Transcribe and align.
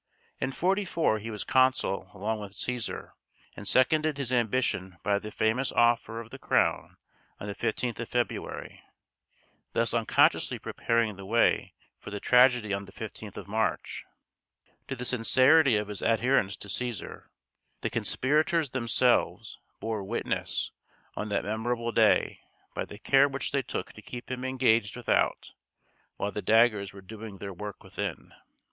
In 0.39 0.51
44 0.51 1.19
he 1.19 1.29
was 1.29 1.43
consul 1.43 2.09
along 2.15 2.39
with 2.39 2.53
Cæsar, 2.57 3.11
and 3.55 3.67
seconded 3.67 4.17
his 4.17 4.31
ambition 4.33 4.97
by 5.03 5.19
the 5.19 5.29
famous 5.29 5.71
offer 5.71 6.19
of 6.19 6.31
the 6.31 6.39
crown 6.39 6.97
on 7.39 7.45
the 7.47 7.53
15th 7.53 7.99
of 7.99 8.09
February, 8.09 8.81
thus 9.73 9.93
unconsciously 9.93 10.57
preparing 10.57 11.17
the 11.17 11.25
way 11.27 11.75
for 11.99 12.09
the 12.09 12.19
tragedy 12.19 12.73
on 12.73 12.85
the 12.85 12.91
15th 12.91 13.37
of 13.37 13.47
March. 13.47 14.03
To 14.87 14.95
the 14.95 15.05
sincerity 15.05 15.75
of 15.75 15.87
his 15.87 16.01
adherence 16.01 16.57
to 16.57 16.67
Cæsar, 16.67 17.25
the 17.81 17.91
conspirators 17.91 18.71
themselves 18.71 19.59
bore 19.79 20.03
witness 20.03 20.71
on 21.15 21.29
that 21.29 21.45
memorable 21.45 21.91
day, 21.91 22.39
by 22.73 22.85
the 22.85 22.97
care 22.97 23.29
which 23.29 23.51
they 23.51 23.61
took 23.61 23.93
to 23.93 24.01
keep 24.01 24.31
him 24.31 24.43
engaged 24.43 24.95
without, 24.97 25.51
while 26.17 26.31
the 26.31 26.41
daggers 26.41 26.91
were 26.91 27.01
doing 27.01 27.37
their 27.37 27.53
work 27.53 27.83
within. 27.83 28.33